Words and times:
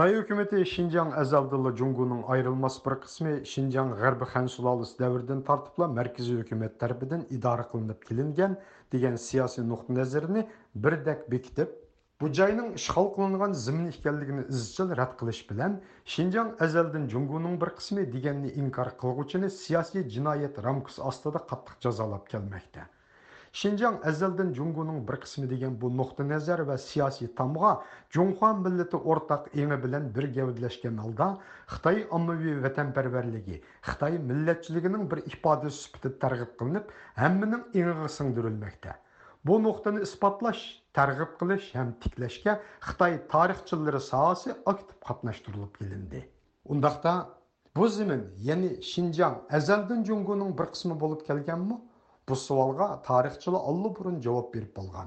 Қытай 0.00 0.14
үкіметі 0.18 0.58
Шинжан 0.68 1.08
әзәлділі 1.22 1.70
Джунгуның 1.78 2.20
айрылмас 2.34 2.76
бір 2.84 2.94
қысмы 3.02 3.32
Шинжан 3.50 3.90
ғарбы 3.98 4.24
қан 4.30 4.46
сұлалысы 4.52 4.94
дәвірден 5.00 5.42
тартыпла 5.48 5.88
мәркізі 5.96 6.38
үкімет 6.44 6.78
тәрбідін 6.84 7.26
идары 7.38 7.66
қылынып 7.72 8.06
келінген 8.08 8.54
деген 8.94 9.18
сияси 9.24 9.60
нұқты 9.72 9.98
нәзіріні 9.98 10.46
бір 10.86 10.96
дәк 11.10 11.26
бекітіп, 11.34 11.74
бұ 12.24 12.30
жайының 12.40 12.72
шығал 12.86 13.10
қылынған 13.18 13.56
зімін 13.66 13.90
ішкәлігіні 13.92 14.44
ізчіл 14.56 14.94
рәт 15.02 15.12
қылыш 15.20 15.42
білән, 15.52 15.74
Шинжан 16.16 16.54
әзәлдің 16.68 17.04
Джунгуның 17.12 17.58
бір 17.66 17.74
қысмы 17.82 18.08
инкар 18.56 18.96
жазалап 21.84 22.38
Шинжаң 23.58 23.94
әзелден 24.08 24.50
Джунгуның 24.56 24.98
бір 25.06 25.16
қысымы 25.22 25.46
деген 25.52 25.72
бұл 25.84 25.90
нұқты 26.00 26.22
нәзір 26.26 26.60
вә 26.68 26.74
сияси 26.82 27.26
тамға 27.40 27.70
Джунхуа 28.16 28.50
милләте 28.66 29.00
ортақ 29.14 29.48
еңі 29.62 29.78
білән 29.84 30.04
бір 30.18 30.28
гәудләшкен 30.36 31.00
алда 31.04 31.26
Қытай 31.72 31.98
аммави 32.18 32.52
вәтәнпәрвәрлігі, 32.66 33.56
Қытай 33.88 34.20
милләтчілігінің 34.28 35.08
бір 35.14 35.22
ипады 35.32 35.72
сүпті 35.80 36.12
тәрғіп 36.22 36.52
қылынып, 36.60 36.94
әммінің 37.30 37.64
еңіғі 37.80 38.12
сыңдырылмәкті. 38.20 38.94
Бұл 39.42 39.64
нұқтыны 39.66 40.04
испатлаш, 40.06 40.62
тәрғіп 41.00 41.34
қылыш 41.42 41.68
әм 41.82 41.90
тикләшке 42.06 42.54
Қытай 42.86 43.18
тарихчылары 43.34 43.98
сағасы 44.06 44.54
актив 44.74 44.94
қатнаштырылып 45.10 45.82
келінді. 45.82 46.22
Ондақта 46.76 47.16
бұл 47.80 47.90
зімін, 47.98 48.24
яны 48.54 48.76
Шинжаң 48.92 49.42
әзелден 49.58 50.06
Джунгуның 50.06 50.54
бір 50.60 50.70
қысымы 50.76 51.02
болып 51.02 51.26
келген 51.30 51.66
мұ? 51.72 51.82
Bu 52.30 52.36
sualga 52.38 53.02
tarixçili 53.06 53.56
allı 53.56 53.88
burun 53.96 54.14
berib 54.22 54.54
verip 54.54 54.76
bolgan. 54.76 55.04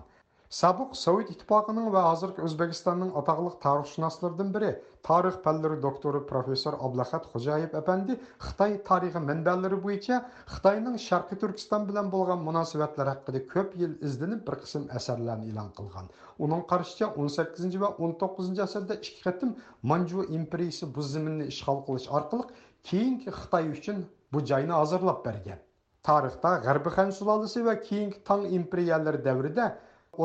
Sabuq 0.49 0.87
Sovet 0.93 1.31
İttifaqının 1.31 1.93
ve 1.93 1.97
hazırki 1.97 2.41
Özbekistan'ın 2.47 3.11
ataqlıq 3.19 3.53
tarixşünaslardan 3.65 4.49
biri, 4.55 4.71
tarix 5.09 5.37
pəlləri 5.45 5.77
doktoru 5.85 6.21
professor 6.31 6.73
Ablaxat 6.87 7.29
Xocayev 7.33 7.77
əpəndi 7.81 8.17
Xitay 8.47 8.75
tarixi 8.89 9.21
mənbələri 9.29 9.79
boyunca 9.85 10.19
Xitayının 10.55 10.99
Şərqi 11.05 11.39
Türkistan 11.45 11.87
bilan 11.91 12.11
bolğan 12.17 12.43
münasibətlər 12.49 13.13
haqqında 13.13 13.43
köp 13.55 13.79
il 13.87 13.95
izlenib 14.09 14.43
bir 14.51 14.59
qism 14.65 14.85
əsərlərini 15.01 15.53
elan 15.55 15.71
qilgan. 15.79 16.11
Onun 16.47 16.65
qarşıca 16.73 17.11
18-ci 17.27 17.83
və 17.85 17.93
19-cu 18.09 18.61
əsrdə 18.69 18.99
iki 19.05 19.15
qətim 19.23 19.55
Manju 19.93 20.27
imperiyası 20.41 20.91
bu 20.99 21.07
zəminni 21.15 21.49
işğal 21.55 21.83
qilish 21.89 22.11
orqali 22.19 22.51
keyingi 22.91 23.37
Xitay 23.41 23.73
üçün 23.77 24.07
bu 24.35 24.47
joyni 24.53 24.81
hazırlab 24.81 25.25
bergan 25.29 25.67
тарихта 26.07 26.49
ғарбы 26.63 26.91
хан 26.93 27.11
сулалысы 27.17 27.61
ва 27.65 27.73
кейінгі 27.83 28.17
таң 28.29 28.41
империялар 28.55 29.17
дәвірді 29.27 29.67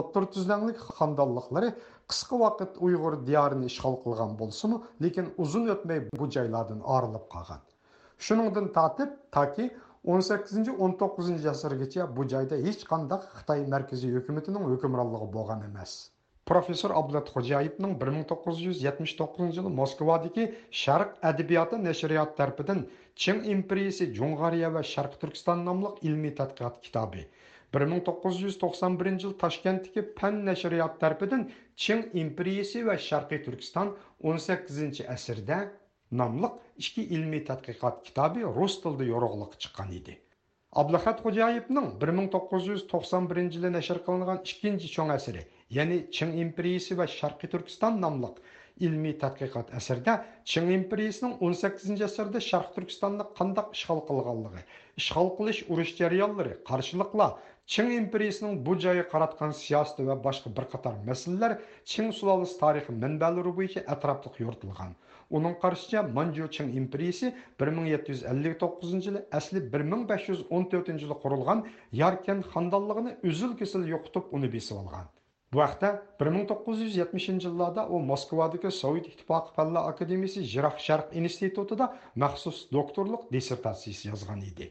оттыр 0.00 0.24
түзләңлік 0.36 0.80
хандаллықлары 1.00 1.68
қысқы 2.14 2.40
вақыт 2.40 2.80
ұйғыр 2.88 3.16
диярын 3.28 3.62
ішқал 3.68 3.94
қылған 4.06 4.34
болсы 4.42 4.70
мұ, 4.74 4.80
лекен 5.06 5.28
ұзын 5.44 5.70
өтмей 5.76 6.02
бұ 6.08 6.28
жайладың 6.38 6.82
арылып 6.96 7.30
қаған. 7.36 7.62
Шыныңдың 8.30 8.66
татып, 8.80 9.14
таки 9.38 9.68
18-19 10.18 11.32
жасыр 11.46 11.78
кече 11.86 12.08
бұ 12.18 12.26
жайда 12.34 12.58
еш 12.72 12.82
қандақ 12.90 13.30
Қытай 13.38 13.66
мәркізі 13.76 14.12
өкіметінің 14.22 14.70
өкіміраллығы 14.74 15.30
болған 15.38 15.68
емес. 15.70 16.00
professor 16.52 16.91
abdulat 16.98 17.28
xo'jayevning 17.34 17.91
bir 18.02 18.08
ming 18.12 18.22
to'qqiz 18.28 18.60
yuz 18.66 18.78
yetmish 18.84 19.12
to'qqizinchi 19.18 19.58
yili 19.60 19.70
moskvadagi 19.80 20.44
sharq 20.82 21.10
adabiyoti 21.30 21.80
nashriyot 21.86 22.30
tarafidan 22.38 22.78
ching 23.24 23.42
imperiyasi 23.54 24.06
jung'ariya 24.18 24.70
va 24.76 24.82
sharq 24.92 25.19
turkiston 25.24 25.60
nomli 25.66 25.91
ilmiy 26.10 26.32
tadqiqot 26.38 26.78
kitobi 26.86 27.24
bir 27.76 27.84
ming 27.91 28.00
to'qqiz 28.06 28.38
yuz 28.44 28.56
to'qson 28.62 28.96
birinchi 29.02 29.28
yil 29.28 29.34
toshkentdagi 29.42 30.06
pan 30.22 30.38
nashriyot 30.48 30.94
tarafidan 31.04 31.42
ching 31.86 32.08
imperiyasi 32.24 32.86
va 32.88 32.96
sharqiy 33.08 33.42
turkiston 33.48 33.92
o'n 34.30 34.41
sakkizinchi 34.46 35.06
asrda 35.16 35.60
nomliq 36.22 36.56
ikki 36.86 37.06
ilmiy 37.19 37.44
tadqiqot 37.52 38.00
kitobi 38.08 38.48
rus 38.60 38.78
tilida 38.86 39.10
yorug'liq 39.12 39.60
chiqqan 39.66 39.92
edi 40.00 40.16
ablahat 40.84 41.22
xo'jayevning 41.28 41.92
bir 42.00 42.16
ming 42.20 42.32
to'qqiz 42.38 42.72
yuz 42.75 42.88
to'qson 42.94 43.30
birinchi 43.34 43.62
yili 43.62 43.75
nashr 43.78 44.03
qilingan 44.10 44.42
ikkinchi 44.54 44.94
cho'ng 44.98 45.16
asri 45.20 45.47
ya'ni 45.76 46.06
Çin 46.12 46.36
imperiyasi 46.44 46.94
va 46.98 47.06
Sharqiy 47.14 47.50
Turkiston 47.52 47.96
nomliq 48.02 48.36
ilmiy 48.86 49.14
tadqiqot 49.22 49.72
asarida 49.80 50.12
Çin 50.52 50.70
imperiyasining 50.76 51.54
sakkizinchi 51.62 52.04
asrda 52.06 52.40
Sharq 52.44 52.70
Turkistonni 52.76 53.24
qandoq 53.40 53.74
ishg'ol 53.78 54.00
qilganligi, 54.10 54.62
ishg'ol 55.02 55.28
qilish 55.40 55.60
urush 55.74 55.92
jarayonlari, 56.00 56.54
qarshiliqlar 56.70 57.34
ching 57.74 57.90
imperiyasining 57.96 58.54
bu 58.68 58.78
joyga 58.86 59.04
qaratgan 59.14 59.52
siyosati 59.64 60.06
va 60.12 60.16
boshqa 60.28 60.54
bir 60.60 60.66
qator 60.76 60.94
masalalar 61.10 61.58
ching 61.94 62.08
sulolasi 62.20 62.56
tarixi 62.62 62.94
manbalari 63.04 63.52
bo'yicha 63.58 63.84
atrofliq 63.96 64.40
yoritilgan. 64.44 64.96
uning 65.38 65.54
qarşıca 65.66 66.02
Manju 66.18 66.48
ching 66.56 66.78
bir 66.96 67.68
ming 67.80 67.88
yetti 67.94 68.14
yuz 68.14 68.22
ellik 68.34 68.56
to'qqizinchi 68.64 69.10
yili 69.12 69.22
asli 69.40 69.64
bir 69.74 69.84
ming 69.92 70.08
besh 70.14 70.30
yuz 70.32 70.40
o'n 70.56 70.64
to'rtinchi 70.72 71.04
yili 71.08 71.18
qurilgan 71.26 71.62
Yarkən 72.04 72.42
xandallığını 72.56 73.14
uzil 73.32 73.52
kesil 73.62 73.86
yoxutub 73.96 74.34
uni 74.40 74.52
besib 74.58 74.76
olgan 74.84 75.14
Бу 75.54 75.59
вакытта 75.60 75.88
1970 76.22 77.36
жылларда 77.42 77.82
ул 77.98 78.03
Москвадагы 78.09 78.70
Совет 78.78 79.06
Иттифакы 79.10 79.54
фәнләр 79.59 79.86
академиясе 79.92 80.42
Жирак 80.50 80.82
Шарк 80.86 81.14
институтында 81.20 81.86
докторлық 82.25 82.59
докторлык 82.76 83.22
диссертациясе 83.36 84.10
еді. 84.10 84.66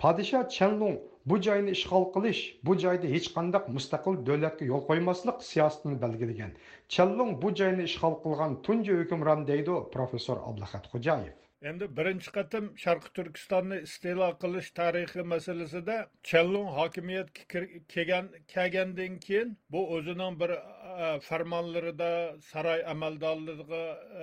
Падыша 0.00 0.40
Падиша 0.40 0.56
Чанлун 0.56 0.96
бұл 1.32 1.44
жайны 1.48 1.74
ішқал 1.76 2.08
қылыш, 2.16 2.40
бұл 2.70 2.80
жайды 2.86 3.12
һеч 3.12 3.28
мұстақыл 3.36 4.22
дөләткі 4.30 4.70
ел 4.72 4.80
қоймасылық 4.88 5.42
сиясының 5.50 6.00
сиясәтен 6.00 6.34
Чен 6.40 6.56
Чанлун 6.96 7.36
бұл 7.44 7.52
жайны 7.64 7.84
ішқал 7.90 8.16
қылған 8.24 8.56
тунҗы 8.70 9.02
хөкемран 9.02 9.44
дейді 9.52 9.82
профессор 9.92 10.40
Аблахат 10.48 10.86
Хуҗаев. 10.94 11.34
endi 11.70 11.86
birinchi 11.96 12.30
qatim 12.36 12.64
sharqi 12.84 13.10
turkistonni 13.18 13.76
istilo 13.88 14.28
qilish 14.44 14.68
tarixi 14.78 15.22
masalasida 15.32 15.96
Chellung 16.30 16.70
hokimiyatga 16.78 17.62
kelgan 17.94 18.30
kelgandan 18.54 19.18
keyin 19.26 19.52
bu 19.74 19.80
o'zining 19.98 20.38
bir 20.40 20.50
e, 20.54 21.10
farmonlarida 21.28 22.08
saroy 22.50 22.80
amaldorligi 22.94 23.80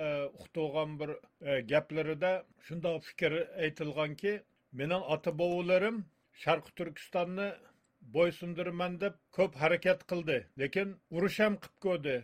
e, 0.08 0.10
uqtug'an 0.38 0.98
bir 1.04 1.10
e, 1.52 1.58
gaplarida 1.72 2.32
shundoq 2.68 3.00
fikr 3.08 3.32
aytilganki 3.68 4.34
mening 4.82 5.08
ota 5.16 5.34
bovularim 5.40 5.96
sharqi 6.44 6.74
turkistonni 6.82 7.48
bo'ysundirman 8.18 9.00
deb 9.06 9.16
ko'p 9.40 9.56
harakat 9.64 10.04
qildi 10.14 10.38
lekin 10.64 10.92
urush 11.16 11.40
ham 11.46 11.56
qilib 11.62 11.82
ko'rdi 11.88 12.18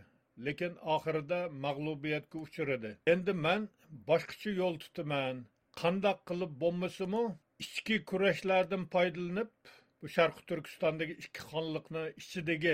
lekin 0.50 0.78
oxirida 0.98 1.41
mag'lubiyatga 1.69 2.47
uchradi 2.47 2.91
endi 3.15 3.34
man 3.47 3.69
boshqacha 4.06 4.52
yo'l 4.54 4.76
tutaman 4.84 5.41
qandoq 5.80 6.22
qilib 6.30 6.54
bo'lmasimi 6.62 7.19
ichki 7.64 7.98
kurashlardan 8.12 8.86
foydalanib 8.94 9.52
bu 10.04 10.10
sharqi 10.14 10.42
turkistondagi 10.52 11.14
ikki 11.26 11.44
xonliqni 11.50 12.02
ichidagi 12.22 12.72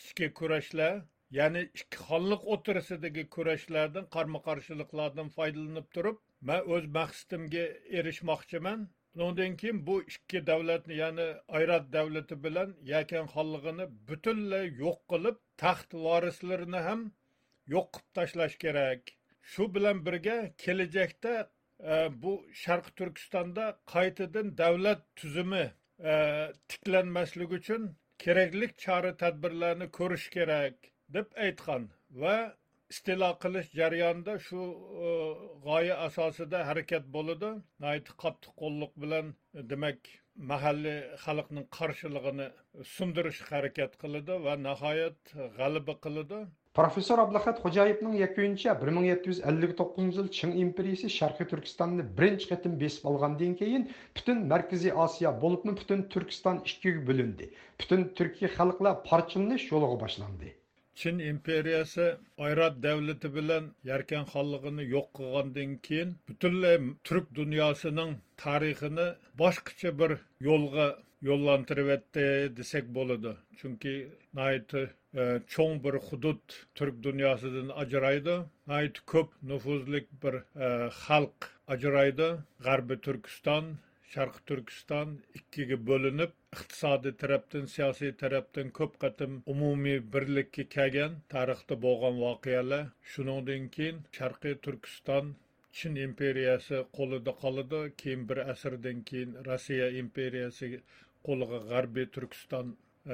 ichki 0.00 0.28
kurashlar 0.40 0.98
ya'ni 1.38 1.62
ikki 1.68 2.00
xonliq 2.10 2.44
o'tirisidagi 2.56 3.24
kurashlardan 3.36 4.10
qarma 4.18 4.42
qarshiliklardan 4.50 5.30
foydalanib 5.38 5.88
turib 5.98 6.20
man 6.52 6.68
o'z 6.78 6.90
maqsadimga 6.98 7.64
erishmoqchiman 8.02 8.84
undan 9.28 9.58
keyin 9.64 9.80
bu 9.88 9.96
ikki 10.14 10.44
davlatni 10.52 11.00
ya'ni 11.00 11.28
ayrat 11.62 11.88
davlati 11.96 12.38
bilan 12.48 12.76
yakan 12.92 13.32
xonlig'ini 13.38 13.88
butunlay 14.12 14.70
yo'q 14.84 15.00
qilib 15.14 15.40
taxt 15.66 15.98
vorislarini 16.06 16.86
ham 16.90 17.04
yo'q 17.76 17.92
qilib 17.96 18.14
tashlash 18.22 18.60
kerak 18.66 19.18
shu 19.52 19.64
bilan 19.74 19.98
birga 20.06 20.34
kelajakda 20.62 21.32
e, 21.92 21.96
bu 22.22 22.32
sharqi 22.62 22.92
turkistonda 23.00 23.64
qaytadan 23.94 24.46
davlat 24.60 25.02
tuzumi 25.22 25.60
e, 25.66 26.14
tiklanmasligi 26.74 27.58
uchun 27.60 27.84
kerakli 28.26 28.68
chora 28.84 29.10
tadbirlarni 29.22 29.88
ko'rish 29.98 30.24
kerak 30.36 30.90
deb 31.16 31.36
aytgan 31.48 31.84
va 32.22 32.36
istilo 32.94 33.30
qilish 33.44 33.68
jarayonida 33.82 34.38
shu 34.46 34.64
e, 35.10 35.12
g'oya 35.68 35.96
asosida 36.08 36.62
harakat 36.70 37.12
bo'ladi 37.18 37.52
qattiq 38.24 38.52
qo'lliq 38.64 38.96
bilan 39.06 39.32
demak 39.74 40.12
mahalliy 40.54 41.00
xalqning 41.26 41.68
qarshilig'ini 41.80 42.48
sundirish 42.96 43.42
harakat 43.52 44.00
qiladi 44.06 44.40
va 44.48 44.58
nihoyat 44.68 45.36
g'alaba 45.60 45.98
qiladi 46.08 46.42
professor 46.74 47.18
ablahat 47.22 47.60
xo'jayevning 47.64 48.14
yakuncha 48.20 48.72
bir 48.80 48.88
ming 48.94 49.04
yetti 49.08 49.28
yuz 49.30 49.40
ellik 49.50 49.72
to'qqizinchi 49.80 50.18
yil 50.20 50.30
ching 50.38 50.54
imperiyasi 50.62 51.10
sharqiy 51.16 51.46
turkistonni 51.52 52.06
birinchi 52.16 52.48
qatim 52.52 52.72
besib 52.80 53.04
olgandan 53.10 53.52
keyin 53.60 53.84
butun 54.18 54.40
markaziy 54.52 54.92
osiyo 55.04 55.30
bo'libmi 55.44 55.72
butun 55.80 56.00
turkiston 56.14 56.56
ikkiga 56.70 57.02
bo'lindi 57.10 57.46
butun 57.82 58.00
turkiy 58.20 58.48
xalqlar 58.58 58.94
parchalanish 59.10 59.66
yo'liga 59.74 59.96
boshlandi 60.04 60.48
chin 61.04 61.16
imperiyasi 61.32 62.06
ayrat 62.48 62.74
davlati 62.88 63.28
bilan 63.38 63.64
yarkan 63.92 64.24
xonligini 64.34 64.84
yo'q 64.94 65.06
qilgandan 65.20 65.70
keyin 65.86 66.10
butunlay 66.32 66.76
turk 67.12 67.26
dunyosining 67.40 68.12
tarixini 68.48 69.06
boshqacha 69.44 69.90
bir 70.02 70.12
yo'lga 70.50 70.86
yo'llantirib 71.30 71.88
desak 72.60 72.84
bo'ladi 73.00 73.32
chunki 73.62 73.94
cho'ng 75.52 75.76
bir 75.82 75.96
hudud 76.08 76.54
turk 76.78 76.96
dunyosidan 77.06 77.68
ajraydi 77.82 78.32
nihoyat 78.70 78.96
ko'p 79.12 79.36
nufuzlik 79.50 80.08
bir 80.24 80.36
e, 80.38 80.70
xalq 81.02 81.46
ajraydi 81.74 82.26
ғарби 82.68 82.96
turkiston 83.08 83.68
sharqi 84.14 84.42
turkiston 84.52 85.12
ikkiga 85.40 85.78
bo'linib 85.92 86.34
iqtisodiy 86.58 87.14
tarafdan 87.22 87.70
siyosiy 87.76 88.14
tarafdan 88.24 88.72
ko'p 88.80 88.98
qatim 89.06 89.38
umumiy 89.56 90.02
birlikka 90.16 90.66
kelgan 90.76 91.14
tarixda 91.36 91.78
bo'lgan 91.86 92.18
voqealar 92.26 92.84
shuningdan 93.12 93.70
keyin 93.78 94.02
sharqiy 94.20 94.58
turkiston 94.68 95.32
chin 95.82 96.00
imperiyasi 96.08 96.82
qo'lida 96.98 97.36
qoladi 97.44 97.84
keyin 98.02 98.26
bir 98.32 98.38
asrdan 98.54 99.06
keyin 99.12 99.38
rossiya 99.50 99.88
imperiyasi 100.02 100.72
qo'liga 101.30 101.62
g'arbiy 101.72 102.10
turkiston 102.18 102.66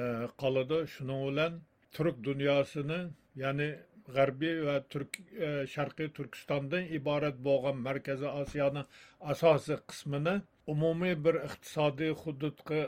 e, 0.05 0.11
qoladi 0.45 0.85
shuning 0.95 1.23
bilan 1.29 1.61
turk 1.95 2.17
dunyosini 2.25 2.97
ya'ni 3.41 3.65
g'arbiy 4.17 4.59
va 4.67 4.75
turk 4.93 5.17
sharqiy 5.73 6.07
e, 6.09 6.11
turkistondan 6.19 6.85
iborat 6.99 7.41
bo'lgan 7.47 7.81
markaziy 7.87 8.29
osiyoni 8.43 8.83
asosiy 9.35 9.79
qismini 9.93 10.35
umumiy 10.75 11.17
bir 11.27 11.41
iqtisodiy 11.43 12.15
hududga 12.23 12.79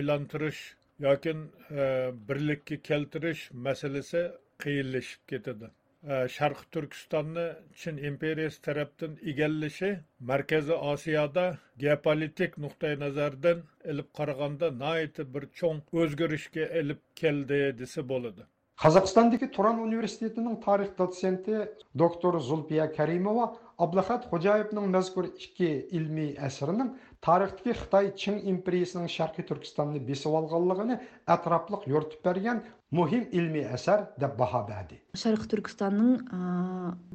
aylantirish 0.00 0.64
yoki 1.08 1.36
e, 1.38 1.90
birlikka 2.32 2.80
keltirish 2.90 3.44
masalasi 3.70 4.28
qiyinlashib 4.66 5.28
ketadi 5.34 5.74
Шарқы 6.04 6.64
Түркістанны 6.74 7.44
Чин 7.74 7.96
империясы 7.98 8.60
тарапдан 8.62 9.16
игеллеше 9.22 9.90
Маркезі 10.30 10.76
Асияда 10.92 11.44
геополитик 11.82 12.58
нұқтай 12.60 12.98
назардан 13.00 13.62
іліп 13.84 14.10
қарғанда 14.18 14.68
найты 14.82 15.24
бір 15.24 15.46
чоң 15.60 15.80
өзгірішке 16.02 16.68
іліп 16.82 17.00
келді 17.22 17.60
десе 17.80 18.04
болады. 18.12 18.44
Қазақстандегі 18.76 19.48
Туран 19.56 19.78
университетінің 19.80 20.58
тарих 20.66 20.92
доценті 20.98 21.62
доктор 21.96 22.36
Зулпия 22.44 22.90
Кәримова 22.92 23.48
Аблахат 23.80 24.28
Хожаевның 24.28 24.90
мәзгүр 24.92 25.30
ішке 25.32 25.70
илмей 25.96 26.34
әсірінің 26.50 26.92
тарихтегі 27.24 27.78
Қытай 27.86 28.12
Чин 28.20 28.36
империясының 28.52 29.08
Шарқы 29.16 29.46
Түркістанны 29.48 30.04
бесі 30.04 30.28
алғалығыны 30.28 31.00
әтраплық 31.38 31.88
ертіп 31.88 32.20
берген 32.28 32.62
muhim 32.96 33.24
ilmi 33.36 33.62
деп 33.62 34.20
de 34.20 34.28
баға 34.38 34.60
berdi. 34.68 34.96
Şarkı 35.22 35.46
Түркістанның 35.52 36.22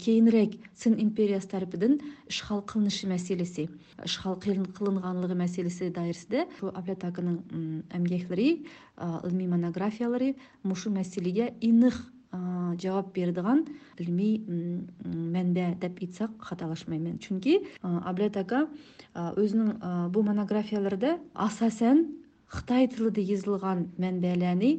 кейінірек 0.04 0.58
сын 0.82 0.98
империясы 1.04 1.48
тәріпідің 1.56 1.96
ұшқал 2.32 2.62
қылынышы 2.72 3.08
мәселесі 3.12 3.66
ишғал 4.08 4.38
қылынғанлығы 4.46 5.36
мәселесі 5.44 5.88
дайырсыды. 5.96 6.44
шу 6.60 6.72
әблятакының 6.82 7.40
әмгеклері 8.00 8.48
ғылыми 8.98 9.48
монографиялары 9.56 10.30
мұшу 10.72 10.92
мәселеге 11.00 11.48
иных 11.70 11.98
жауап 12.86 13.10
бердіған 13.18 13.66
білмей 14.02 14.38
мәнбә 15.06 15.78
деп 15.86 16.00
итсақ 16.08 16.32
хаталашмаймын 16.50 17.18
чүнки 17.26 17.58
абләт 18.12 18.38
ака 18.44 18.62
өзінің 19.16 20.14
бұл 20.14 20.24
монографияларда 20.30 21.16
асасән 21.36 22.06
қытай 22.56 22.88
тілінде 22.94 23.22
езілген 23.36 23.84
мәнбәләні 24.06 24.72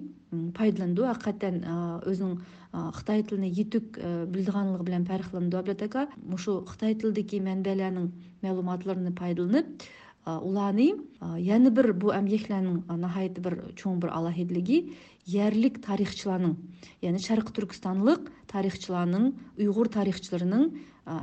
пайдаланду 0.56 1.04
аккаттан 1.04 1.56
өзүнүн 2.10 2.36
кытай 2.98 3.22
тилине 3.28 3.50
етік 3.52 3.98
билдиганлыгы 4.32 4.86
менен 4.86 5.02
фарыхлануу 5.10 5.50
библиотека 5.52 6.04
ушул 6.36 6.62
қытай 6.70 6.94
тилдеги 7.02 7.40
манбелердин 7.48 8.06
маалыматларын 8.46 9.10
пайдаланып 9.18 9.84
уланы 10.24 10.86
яны 11.48 11.72
бір 11.78 11.90
бу 12.04 12.14
эмгеклернин 12.16 12.80
нахайты 13.02 13.44
бір 13.44 13.58
чоң 13.82 13.98
бір 14.06 14.14
алахидилиги 14.20 14.78
ярлик 15.34 15.82
тарыхчыларнын 15.86 16.54
яны 17.04 17.20
шаркы 17.26 17.52
түркістанлық 17.60 18.30
тарыхчыларнын 18.54 19.34
уйгур 19.58 19.90
тарыхчыларынын 19.98 20.70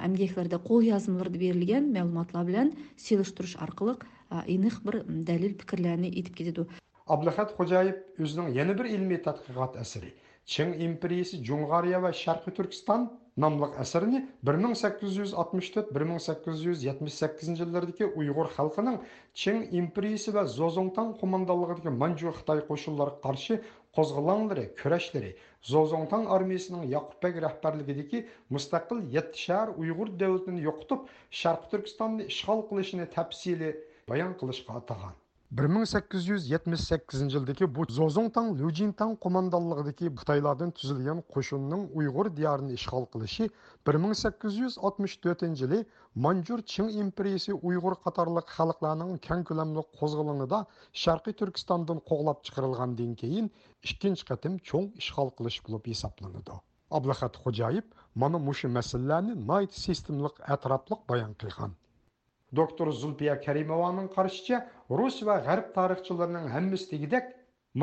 эмгеклерде 0.05 0.59
қол 0.69 0.85
жазмаларда 0.85 1.41
берілген 1.47 1.89
маалыматлар 1.97 2.45
менен 2.51 2.75
сыйлаштырыш 3.07 3.57
аркылуу 3.57 3.97
ыйнык 4.45 4.83
бир 4.85 5.01
далил 5.31 5.57
пикирлерин 5.63 6.11
айтып 6.13 6.35
кетеді 6.41 6.69
Абдулхат 7.13 7.51
Хожаев 7.57 8.19
өзінің 8.23 8.49
яны 8.55 8.73
бір 8.79 8.85
ілмі 8.95 9.15
тадқиғат 9.27 9.77
әсірі 9.83 10.09
Чың 10.55 10.73
империясы 10.87 11.39
Жоңғария 11.47 11.99
ва 12.03 12.11
Шарқы 12.19 12.51
Түркістан 12.59 13.05
намлық 13.43 13.71
әсірін 13.83 14.11
1864-1878 14.49 17.47
жылдардағы 17.61 18.09
ұйғыр 18.23 18.51
халқының 18.59 18.99
Чың 19.43 19.57
империясы 19.81 20.33
ва 20.35 20.43
Зозонтан 20.57 21.09
командалығындағы 21.23 21.93
Манжу 22.03 22.33
Қытай 22.35 22.61
қошулары 22.69 23.15
қарсы 23.25 23.57
қозғалғандары, 23.99 24.65
күрешлері, 24.83 25.31
Зозонтан 25.71 26.27
армиясының 26.37 26.83
Яқупбек 26.93 27.39
рәһбәрлігіндегі 27.47 28.19
мұстақил 28.53 28.99
ет 29.17 29.27
шәһәр 29.47 29.73
ұйғыр 29.87 30.09
дәулетін 30.21 30.61
жоқтып, 30.67 31.01
Шарқы 31.41 31.67
Түркістанды 31.73 32.21
ішқал 32.29 32.59
қылышын 32.69 33.01
тәпсилі 33.17 33.67
баян 34.13 34.31
қылышқа 34.43 34.77
атаған. 34.83 35.17
1878 35.57 37.23
жылдагы 37.33 37.67
бу 37.75 37.81
зозоңтаң 37.91 38.49
люжинтаң 38.59 39.13
кумандалыгыдагы 39.23 40.09
кытайлардан 40.19 40.69
түзүлгөн 40.79 41.21
кошуннун 41.35 41.87
уйгур 42.01 42.29
диярын 42.39 42.67
ишгал 42.75 43.07
кылышы 43.15 43.47
1864 43.91 45.49
жылы 45.63 45.79
манжур 46.25 46.61
чин 46.73 46.91
империясы 47.05 47.55
уйгур 47.71 47.97
катарлык 48.05 48.53
халыкларнын 48.59 49.15
кең 49.25 49.41
көлөмлүк 49.51 49.89
козголоңунда 50.03 50.61
шаркый 51.05 51.33
түркистандан 51.41 52.03
коглап 52.11 52.45
чыгарылгандан 52.51 53.17
кийин 53.23 53.49
экинчи 53.93 54.29
катым 54.29 54.59
чоң 54.69 54.87
ишгал 55.01 55.31
кылыш 55.41 55.57
болуп 55.69 55.87
эсептелинди 55.95 56.59
абдыхат 56.99 57.41
хожаев 57.47 57.89
мана 58.13 58.37
мушу 58.45 58.69
маселелерни 58.77 59.33
найт 59.53 59.73
системлык 59.87 60.41
атраплык 60.57 61.07
баян 61.13 61.33
кылган 61.45 61.78
Доктор 62.57 62.89
Зулпия 62.95 63.35
Кәрімованың 63.43 64.07
қаршыча, 64.15 64.59
Рус 64.99 65.17
ва 65.27 65.33
ғарп 65.47 65.67
тарихчыларының 65.75 66.47
әміз 66.59 66.85
тегідек, 66.91 67.27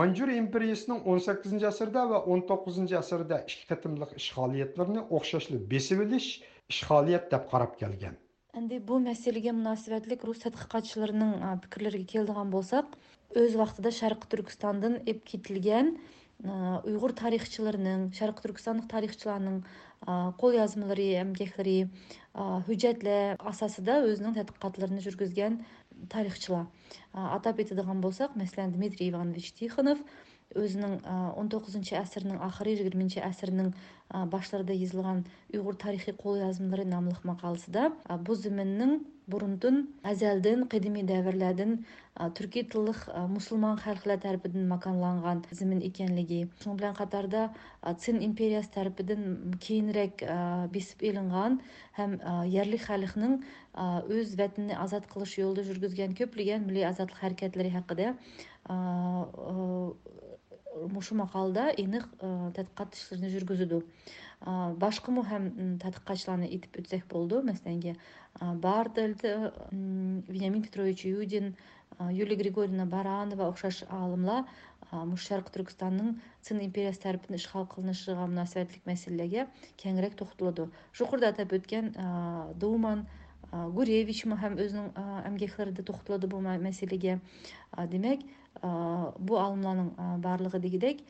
империясының 0.05 1.05
18-ні 1.13 1.69
асырда 1.69 2.03
ва 2.13 2.19
19-ні 2.33 2.97
асырда 3.01 3.39
ішкетімлік 3.53 4.17
ішқалиетлеріні 4.23 5.05
оқшашылы 5.21 5.61
бесевіліш 5.75 6.27
ішқалиет 6.75 7.29
деп 7.35 7.47
қарап 7.53 7.77
келген. 7.83 8.19
Әнді 8.59 8.81
бұл 8.91 9.05
мәселеге 9.07 9.55
мұнасиветлік 9.61 10.27
Рус 10.27 10.43
әтқиқатшыларының 10.51 11.63
пікірлерге 11.67 12.03
келдіған 12.17 12.51
болсақ, 12.57 12.91
өз 13.45 13.55
вақытыда 13.63 13.95
Шарқы 14.01 14.33
Түркістандың 14.35 14.99
әп 15.15 15.23
ұйғыр 16.45 17.13
э, 17.15 17.17
тарихшыларының 17.19 18.01
шарқ 18.17 18.41
түркістандық 18.45 18.89
тарихшыларының 18.93 19.63
қол 20.05 20.53
э, 20.53 20.59
жазмалары 20.61 21.07
әмгекхлері 21.23 21.77
э, 21.89 21.89
хүжәтлі 22.69 23.15
асасыда 23.53 23.95
өзінің 24.11 24.37
тәтқатларын 24.37 25.01
жүргізген 25.07 25.57
тарихшылар 26.13 26.69
атап 27.37 27.63
етедіған 27.65 28.05
болсақ 28.05 28.37
мәселен 28.41 28.75
дмитрий 28.77 29.09
иванович 29.15 29.49
тихонов 29.61 30.03
өзінің 30.67 30.99
19-шы 31.41 31.97
әсірінің 32.03 32.45
ақыры 32.51 32.75
20-шы 32.83 33.23
әсірінің 33.31 33.73
башларда 34.37 34.77
езілған 34.77 35.25
ұйғыр 35.57 35.81
тарихи 35.87 36.13
қол 36.21 36.37
жазмалары 36.45 36.85
намлық 36.93 37.25
мақалысыда 37.33 37.89
бұ 38.29 38.43
бурундун 39.33 39.79
азелдин 40.07 40.61
кадими 40.73 41.03
даврлардын 41.03 41.71
түрки 42.39 42.63
тыллык 42.75 43.09
мұсылман 43.33 43.81
халклар 43.83 44.21
тарбидин 44.23 44.69
мақанланған 44.71 45.41
зімін 45.59 45.81
екенлігі 45.89 46.39
шуну 46.63 46.77
менен 46.77 46.95
катарда 46.95 47.41
цин 48.05 48.21
империясы 48.27 48.71
тәрпідін 48.77 49.57
кейінірек 49.67 50.23
бесіп 50.77 51.03
элинган 51.11 51.59
һәм 51.99 52.15
ярлик 52.55 52.85
халыкның 52.87 53.41
өз 54.21 54.37
вәтіні 54.39 54.79
азат 54.87 55.11
кылыш 55.11 55.35
жолунда 55.41 55.67
жүргүзгөн 55.73 56.15
көплөгөн 56.23 56.63
милли 56.71 56.87
азаттык 56.87 57.19
харакаттары 57.19 57.73
хакында 57.75 58.15
мушу 60.95 61.17
мақалда 61.19 61.67
эниқ 61.83 62.07
тадқиқат 62.23 62.95
ишлерин 62.95 63.33
жүргүзүлдү 63.35 63.83
башка 64.79 65.11
мөһим 65.13 65.47
тадкыйкачларны 65.83 66.47
итеп 66.47 66.77
өтсек 66.79 67.07
болды. 67.11 67.41
мәсәләнге 67.43 67.97
бардельд 68.63 69.25
вениамин 69.73 70.63
петрович 70.63 71.05
юдин 71.05 71.57
юлия 72.13 72.37
григорьевна 72.37 72.87
баранова 72.87 73.49
Оқшаш 73.51 73.83
алымла 73.91 74.45
Мұшшарқы 74.93 75.51
түркістанның 75.57 76.21
цин 76.47 76.61
империясы 76.63 77.01
тарапынан 77.03 77.41
ишғал 77.41 77.65
кылынышыга 77.73 78.27
мунасабатлык 78.31 78.87
мәселеге 78.87 79.49
кәңірек 79.83 80.15
тоқтылады. 80.15 80.69
жукурда 80.95 81.29
атап 81.29 81.51
өткен, 81.53 81.91
думан 82.55 83.09
гуревич 83.51 84.23
һәм 84.27 84.55
өзінің 84.63 84.95
әмгекләрендә 85.27 85.83
тоқтылады 85.83 86.29
бұл 86.31 86.41
мәселеге. 86.63 87.19
Демек, 87.91 88.21
бұл 88.63 89.39
алымланың 89.43 89.91
барлығы 90.23 90.61
дегедек 90.61 91.01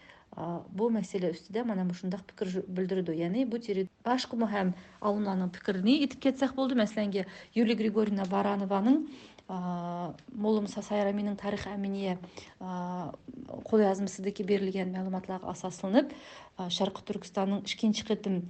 бу 0.68 0.86
мәсьәлә 0.92 1.30
үстидә 1.32 1.62
менә 1.66 1.86
ушундай 1.90 2.20
фикер 2.32 2.62
белдерде. 2.68 3.14
яғни 3.16 3.44
бұл 3.48 3.62
тирәдә 3.64 3.88
башкы 4.04 4.36
һәм 4.50 4.74
алунаның 5.00 5.50
фикерен 5.56 5.86
итеп 5.96 6.20
кетсек 6.28 6.52
болды 6.54 6.74
Мәсәләнгә 6.76 7.24
Юлия 7.54 7.74
Григорьевна 7.76 8.26
Баранованың 8.28 9.06
Молымса 9.48 10.82
Сайраминең 10.82 11.36
тарих 11.38 11.64
әминия 11.70 12.18
кул 12.58 13.80
язмысыдагы 13.80 14.42
берилгән 14.44 14.90
мәгълүматларга 14.92 15.48
асасланып, 15.54 16.10
Шәрқи 16.58 17.04
Түркстанның 17.06 17.62
икенче 17.64 18.04
кытым 18.10 18.40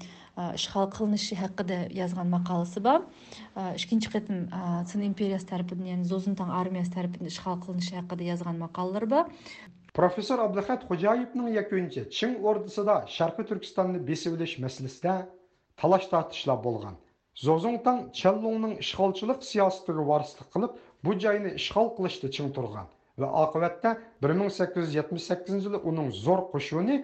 ишгал 0.57 0.89
кылынышы 0.91 1.37
хакында 1.37 1.85
жазған 1.93 2.33
мақаласы 2.33 2.81
бар. 2.81 3.05
Икенче 3.77 4.11
кытым 4.11 4.49
Цин 4.89 5.03
империясы 5.05 5.47
тарафыннан, 5.47 6.05
Зозунтан 6.05 6.51
армиясы 6.51 6.91
тарафыннан 6.93 7.29
ишгал 7.29 7.61
кылынышы 7.61 7.95
хакында 8.01 8.25
жазған 8.33 8.59
мақалалар 8.65 9.07
бар. 9.07 9.31
professor 9.99 10.39
abduhat 10.47 10.83
xo'jayevning 10.91 11.49
yakunchi 11.59 12.01
ching 12.17 12.35
o'rdisida 12.49 12.97
sharqiy 13.17 13.45
turkistonni 13.51 13.99
besib 14.11 14.35
olish 14.37 14.55
masalasida 14.65 15.13
talash 15.83 16.07
tortishlar 16.13 16.59
bo'lgan 16.67 16.97
zozongtang 17.45 18.01
challongning 18.21 18.75
ishg'olchilik 18.85 19.39
siyosatiga 19.53 20.03
vorislik 20.11 20.49
qilib 20.57 20.75
bu 21.09 21.15
joyni 21.25 21.53
ishg'ol 21.63 21.89
qilishda 22.01 22.29
ching 22.39 22.51
turgan 22.59 22.91
va 23.25 23.29
oqibatda 23.45 23.93
1878 24.27 25.65
yili 25.71 25.81
uning 25.93 26.11
zo'r 26.27 26.43
qo'shini 26.53 26.97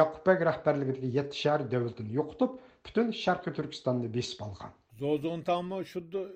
yaqubbek 0.00 0.44
rahbarligidagi 0.50 1.12
yetti 1.20 1.40
shahar 1.44 1.64
davlatini 1.74 2.12
yo'qotib 2.20 2.52
butun 2.88 3.14
sharqiy 3.22 3.56
turkistonni 3.60 4.12
besib 4.18 4.44
olgan 4.48 4.76
zozongtangmi 5.04 5.80
xuddi 5.94 6.26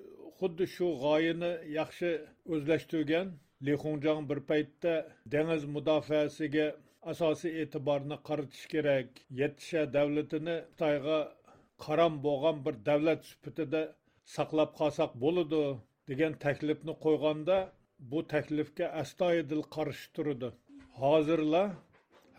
xuddi 0.41 0.71
shu 0.77 0.89
g'oyani 1.05 1.51
yaxshi 1.77 2.11
o'zlashtirgan 2.55 3.31
Lixunjang 3.67 4.19
bir 4.27 4.39
paytda 4.49 4.91
dengiz 5.31 5.63
mudofaasiga 5.77 6.65
asosiy 7.13 7.55
e'tiborni 7.63 8.17
qaratish 8.29 8.67
kerak. 8.73 9.09
Yetisha 9.39 9.81
davlatini 9.95 10.53
Xitoyga 10.61 11.17
qaram 11.85 12.15
bo'lgan 12.27 12.61
bir 12.67 12.77
davlat 12.89 13.25
sifatida 13.31 13.81
saqlab 14.35 14.71
qolsak 14.77 15.17
bo'ladi 15.25 15.59
degan 16.11 16.37
taklifni 16.45 16.95
qo'yganda 17.07 17.57
bu 18.13 18.21
taklifga 18.35 18.89
astoydil 19.01 19.65
qarshi 19.77 20.07
turdi. 20.19 20.51
Hozirlar 21.01 21.67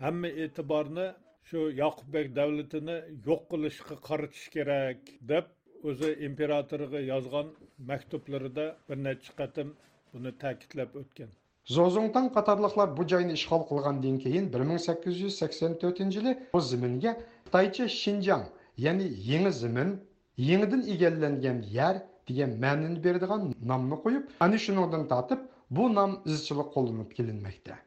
hamma 0.01 0.33
e'tiborni 0.47 1.07
shu 1.51 1.67
Yoqubbek 1.81 2.33
davlatini 2.41 2.97
yo'q 3.29 3.45
qilishga 3.53 3.99
qaratish 4.09 4.49
kerak 4.57 5.13
deb 5.35 5.53
o'zi 5.93 6.11
imperatorga 6.31 7.05
yozgan 7.11 7.55
maktublarida 7.93 8.69
bir 8.89 9.01
necha 9.09 9.37
qatim 9.45 9.77
Бұны 10.15 10.31
ta'kidlab 10.39 10.95
өткен. 10.99 11.27
Зозоңтан 11.73 12.25
қатарлықлар 12.37 12.89
бұ 12.97 13.05
жайны 13.11 13.35
ішқал 13.39 13.61
қылғанден 13.69 14.17
кейін 14.23 14.47
1884 14.57 16.09
жылы 16.15 16.33
бұл 16.55 16.65
зімінге 16.71 17.13
Тайчы 17.53 17.87
Шинжан, 17.93 18.43
яғни 18.87 19.07
еңі 19.37 19.53
зімін, 19.61 19.93
еңідін 20.55 20.83
игелленген 20.97 21.61
ер 21.79 22.01
деген 22.31 22.57
мәнін 22.65 22.97
бердіған 23.07 23.47
намны 23.73 24.01
қойып, 24.07 24.35
әні 24.47 24.59
шыныңдан 24.67 25.07
татып, 25.15 25.47
бұл 25.79 25.95
нам 26.01 26.19
ізшілік 26.35 26.75
қолынып 26.77 27.15
келінмекте. 27.21 27.79